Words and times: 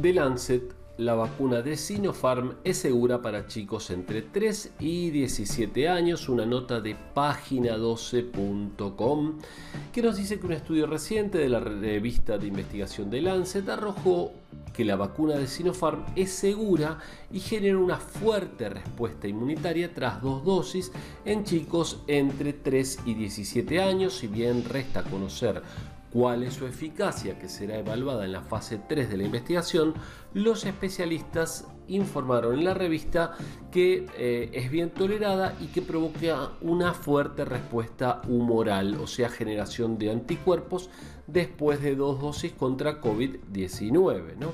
The 0.00 0.12
Lancet, 0.12 0.74
la 0.96 1.14
vacuna 1.14 1.62
de 1.62 1.76
Sinopharm 1.76 2.54
es 2.64 2.78
segura 2.78 3.22
para 3.22 3.46
chicos 3.46 3.90
entre 3.90 4.22
3 4.22 4.72
y 4.80 5.10
17 5.10 5.88
años, 5.88 6.28
una 6.28 6.44
nota 6.44 6.80
de 6.80 6.96
página 7.14 7.76
12.com 7.76 9.38
que 9.92 10.02
nos 10.02 10.16
dice 10.16 10.40
que 10.40 10.46
un 10.46 10.52
estudio 10.52 10.88
reciente 10.88 11.38
de 11.38 11.48
la 11.48 11.60
revista 11.60 12.38
de 12.38 12.48
investigación 12.48 13.08
de 13.08 13.22
Lancet 13.22 13.68
arrojó 13.68 14.32
que 14.72 14.84
la 14.84 14.96
vacuna 14.96 15.36
de 15.36 15.46
Sinopharm 15.46 16.04
es 16.16 16.32
segura 16.32 16.98
y 17.30 17.38
genera 17.38 17.78
una 17.78 17.98
fuerte 17.98 18.68
respuesta 18.68 19.28
inmunitaria 19.28 19.94
tras 19.94 20.20
dos 20.20 20.44
dosis 20.44 20.90
en 21.24 21.44
chicos 21.44 22.00
entre 22.08 22.52
3 22.52 22.98
y 23.06 23.14
17 23.14 23.80
años, 23.80 24.14
si 24.18 24.26
bien 24.26 24.64
resta 24.64 25.04
conocer 25.04 25.62
cuál 26.14 26.44
es 26.44 26.54
su 26.54 26.64
eficacia 26.64 27.40
que 27.40 27.48
será 27.48 27.76
evaluada 27.76 28.24
en 28.24 28.30
la 28.30 28.40
fase 28.40 28.78
3 28.88 29.10
de 29.10 29.16
la 29.16 29.24
investigación, 29.24 29.94
los 30.32 30.64
especialistas 30.64 31.66
informaron 31.88 32.56
en 32.56 32.64
la 32.64 32.72
revista 32.72 33.32
que 33.72 34.06
eh, 34.16 34.48
es 34.52 34.70
bien 34.70 34.90
tolerada 34.90 35.56
y 35.60 35.66
que 35.66 35.82
provoca 35.82 36.52
una 36.60 36.94
fuerte 36.94 37.44
respuesta 37.44 38.22
humoral, 38.28 38.94
o 38.94 39.08
sea, 39.08 39.28
generación 39.28 39.98
de 39.98 40.12
anticuerpos 40.12 40.88
después 41.26 41.82
de 41.82 41.96
dos 41.96 42.20
dosis 42.20 42.52
contra 42.52 43.00
COVID-19, 43.00 44.36
¿no? 44.38 44.52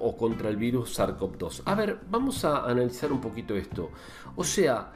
o 0.00 0.16
contra 0.16 0.48
el 0.48 0.56
virus 0.56 0.98
SARS-CoV-2. 0.98 1.62
A 1.64 1.76
ver, 1.76 2.00
vamos 2.10 2.44
a 2.44 2.64
analizar 2.64 3.12
un 3.12 3.20
poquito 3.20 3.54
esto. 3.54 3.92
O 4.34 4.42
sea, 4.42 4.92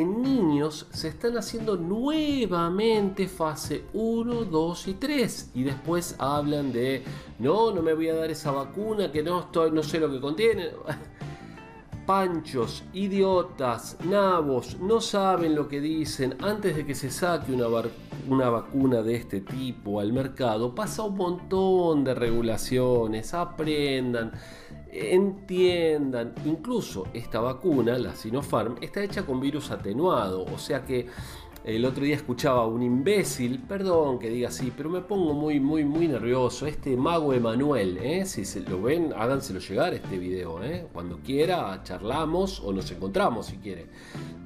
en 0.00 0.22
niños 0.22 0.88
se 0.90 1.08
están 1.08 1.36
haciendo 1.36 1.76
nuevamente 1.76 3.28
fase 3.28 3.84
1, 3.92 4.44
2 4.44 4.88
y 4.88 4.94
3 4.94 5.50
y 5.54 5.62
después 5.62 6.16
hablan 6.18 6.72
de 6.72 7.04
no, 7.38 7.72
no 7.72 7.80
me 7.80 7.94
voy 7.94 8.08
a 8.08 8.14
dar 8.14 8.28
esa 8.28 8.50
vacuna 8.50 9.12
que 9.12 9.22
no 9.22 9.40
estoy, 9.40 9.70
no 9.70 9.84
sé 9.84 10.00
lo 10.00 10.10
que 10.10 10.20
contiene. 10.20 10.70
Panchos, 12.06 12.82
idiotas, 12.92 13.96
nabos, 14.04 14.78
no 14.80 15.00
saben 15.00 15.54
lo 15.54 15.68
que 15.68 15.80
dicen. 15.80 16.36
Antes 16.42 16.74
de 16.76 16.84
que 16.84 16.94
se 16.96 17.10
saque 17.10 17.52
una, 17.52 17.68
una 18.28 18.50
vacuna 18.50 19.00
de 19.00 19.14
este 19.14 19.40
tipo 19.40 20.00
al 20.00 20.12
mercado, 20.12 20.74
pasa 20.74 21.02
un 21.04 21.16
montón 21.16 22.02
de 22.02 22.14
regulaciones, 22.14 23.32
aprendan 23.32 24.32
entiendan, 24.94 26.34
incluso 26.44 27.08
esta 27.12 27.40
vacuna, 27.40 27.98
la 27.98 28.14
Sinopharm, 28.14 28.76
está 28.80 29.02
hecha 29.02 29.26
con 29.26 29.40
virus 29.40 29.70
atenuado, 29.70 30.44
o 30.44 30.58
sea 30.58 30.84
que 30.84 31.08
el 31.64 31.86
otro 31.86 32.04
día 32.04 32.14
escuchaba 32.14 32.60
a 32.60 32.66
un 32.66 32.82
imbécil, 32.82 33.58
perdón 33.58 34.18
que 34.18 34.28
diga 34.28 34.48
así, 34.48 34.70
pero 34.76 34.90
me 34.90 35.00
pongo 35.00 35.32
muy, 35.32 35.60
muy, 35.60 35.82
muy 35.82 36.06
nervioso. 36.06 36.66
Este 36.66 36.94
mago 36.94 37.32
Emanuel, 37.32 37.96
¿eh? 37.96 38.26
si 38.26 38.44
se 38.44 38.60
lo 38.60 38.82
ven, 38.82 39.14
háganselo 39.16 39.60
llegar 39.60 39.94
este 39.94 40.18
video. 40.18 40.62
¿eh? 40.62 40.86
Cuando 40.92 41.20
quiera, 41.20 41.80
charlamos 41.82 42.60
o 42.60 42.70
nos 42.70 42.90
encontramos 42.90 43.46
si 43.46 43.56
quiere. 43.56 43.86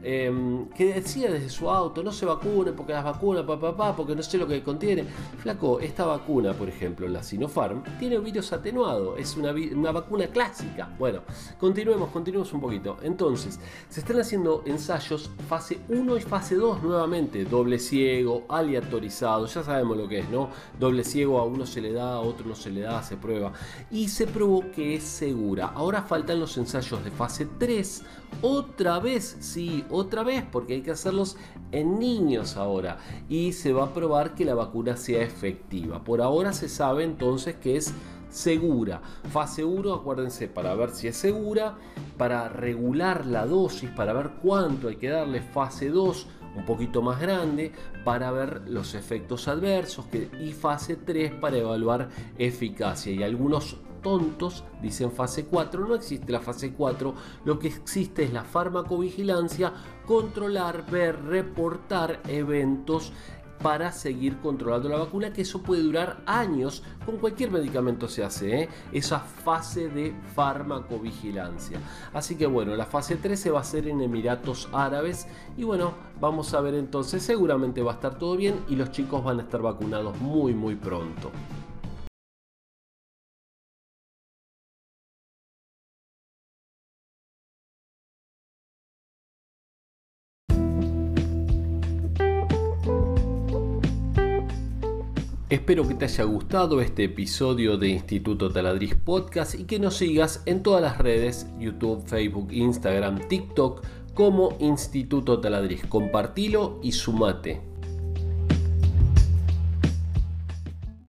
Em, 0.03 0.69
que 0.69 0.95
decía 0.95 1.31
desde 1.31 1.49
su 1.49 1.69
auto, 1.69 2.03
no 2.03 2.13
se 2.13 2.25
vacune 2.25 2.73
porque 2.73 2.93
las 2.93 3.05
vacunas, 3.05 3.45
papá, 3.45 3.73
papá, 3.73 3.97
porque 3.97 4.15
no 4.15 4.23
sé 4.23 4.39
lo 4.39 4.47
que 4.47 4.63
contiene. 4.63 5.05
Flaco, 5.39 5.81
esta 5.81 6.07
vacuna, 6.07 6.53
por 6.55 6.69
ejemplo, 6.69 7.09
la 7.09 7.23
Sinopharm, 7.23 7.83
tiene 7.99 8.19
virus 8.19 8.53
atenuado, 8.53 9.17
es 9.17 9.37
una, 9.37 9.53
una 9.53 9.93
vacuna 9.93 10.29
clásica. 10.29 10.89
Bueno, 10.99 11.23
continuemos, 11.59 12.11
continuemos 12.11 12.53
un 12.53 12.61
poquito. 12.61 12.99
Entonces, 13.03 13.59
se 13.89 14.01
están 14.01 14.21
haciendo 14.21 14.63
ensayos 14.67 15.31
fase 15.49 15.81
1 15.89 16.17
y 16.17 16.21
fase 16.21 16.55
2 16.55 16.83
nuevamente 16.83 17.45
doble 17.45 17.79
ciego, 17.79 18.45
aleatorizado, 18.49 19.47
ya 19.47 19.63
sabemos 19.63 19.97
lo 19.97 20.09
que 20.09 20.21
es, 20.21 20.29
¿no? 20.31 20.51
Doble 20.79 21.03
ciego 21.03 21.39
a 21.41 21.45
uno 21.45 21.67
se 21.67 21.81
le 21.81 21.93
da, 21.93 22.15
a 22.15 22.21
otro 22.21 22.47
no 22.47 22.55
se 22.55 22.71
le 22.71 22.83
da, 22.83 23.03
se 23.03 23.17
prueba. 23.17 23.53
Y 23.91 24.09
se 24.09 24.27
probó 24.27 24.71
que 24.71 24.95
es 24.95 25.03
segura. 25.03 25.73
Ahora 25.75 26.03
faltan 26.03 26.39
los 26.39 26.57
ensayos 26.57 27.03
de 27.03 27.11
fase 27.11 27.49
3. 27.59 28.05
Otra 28.43 29.01
vez, 29.01 29.39
sí, 29.41 29.85
otra 29.91 30.23
vez, 30.23 30.45
porque 30.51 30.75
hay 30.75 30.83
que 30.83 30.91
hacerlos 30.91 31.37
en 31.73 31.99
niños 31.99 32.57
ahora. 32.57 32.99
Y 33.29 33.53
se 33.53 33.73
va 33.73 33.85
a 33.85 33.95
probar 33.95 34.35
que 34.35 34.45
la 34.45 34.55
vacuna 34.55 34.97
sea 34.97 35.23
efectiva. 35.23 36.05
Por 36.05 36.21
ahora 36.21 36.53
se 36.53 36.69
sabe 36.69 37.05
entonces 37.05 37.57
que 37.57 37.77
es 37.77 37.95
segura. 38.31 39.01
Fase 39.31 39.65
1, 39.65 39.93
acuérdense, 39.93 40.49
para 40.49 40.75
ver 40.75 40.91
si 40.91 41.09
es 41.09 41.17
segura, 41.17 41.77
para 42.17 42.49
regular 42.49 43.27
la 43.27 43.47
dosis, 43.47 43.91
para 43.91 44.13
ver 44.13 44.31
cuánto 44.43 44.89
hay 44.89 44.97
que 44.97 45.09
darle. 45.09 45.41
Fase 45.41 45.89
2, 45.89 46.27
un 46.57 46.65
poquito 46.65 47.03
más 47.03 47.21
grande, 47.21 47.73
para 48.05 48.31
ver 48.31 48.63
los 48.67 48.95
efectos 48.95 49.49
adversos. 49.49 50.07
y 50.41 50.53
fase 50.53 50.97
3, 50.97 51.33
para 51.33 51.59
evaluar 51.59 52.09
eficacia. 52.39 53.13
Y 53.13 53.23
algunos 53.23 53.77
tontos 54.03 54.65
dicen 54.81 55.13
fase 55.13 55.47
4, 55.47 55.87
no 55.87 55.95
existe 55.95 56.33
la 56.33 56.41
fase 56.41 56.73
4, 56.73 57.15
lo 57.45 57.59
que 57.59 57.69
existe 57.69 58.25
es 58.25 58.33
la 58.33 58.45
farmacovigilancia, 58.45 59.73
controlar, 60.07 60.91
ver, 60.91 61.23
reportar 61.25 62.21
eventos 62.29 63.13
para 63.63 63.93
seguir 63.93 64.39
controlando 64.39 64.89
la 64.89 64.99
vacuna, 64.99 65.33
que 65.33 65.43
eso 65.43 65.63
puede 65.63 65.83
durar 65.83 66.23
años, 66.27 66.83
con 67.05 67.17
cualquier 67.17 67.51
medicamento 67.51 68.09
se 68.09 68.25
hace, 68.25 68.63
¿eh? 68.63 68.69
esa 68.93 69.21
fase 69.21 69.89
de 69.89 70.15
farmacovigilancia. 70.35 71.79
Así 72.13 72.37
que 72.37 72.47
bueno, 72.47 72.77
la 72.77 72.87
fase 72.87 73.17
3 73.17 73.39
se 73.39 73.51
va 73.51 73.59
a 73.59 73.63
hacer 73.63 73.89
en 73.89 74.01
Emiratos 74.01 74.69
Árabes 74.73 75.27
y 75.57 75.65
bueno, 75.65 75.95
vamos 76.21 76.55
a 76.55 76.61
ver 76.61 76.75
entonces, 76.75 77.23
seguramente 77.23 77.83
va 77.83 77.93
a 77.93 77.95
estar 77.95 78.19
todo 78.19 78.37
bien 78.37 78.57
y 78.69 78.77
los 78.77 78.91
chicos 78.91 79.25
van 79.25 79.41
a 79.41 79.43
estar 79.43 79.63
vacunados 79.63 80.19
muy 80.21 80.55
muy 80.55 80.77
pronto. 80.77 81.31
Espero 95.51 95.89
que 95.89 95.95
te 95.95 96.05
haya 96.05 96.25
gustado 96.25 96.83
este 96.83 97.05
episodio 97.05 97.79
de 97.79 97.89
Instituto 97.89 98.53
Taladriz 98.53 98.95
Podcast 98.95 99.55
y 99.55 99.65
que 99.65 99.79
nos 99.79 99.97
sigas 99.97 100.43
en 100.45 100.63
todas 100.63 100.83
las 100.83 100.99
redes, 100.99 101.47
YouTube, 101.59 102.07
Facebook, 102.07 102.53
Instagram, 102.53 103.27
TikTok 103.29 103.83
como 104.13 104.59
Instituto 104.61 105.41
Taladriz. 105.41 105.87
Compartilo 105.87 106.79
y 106.83 106.93
sumate. 106.93 107.63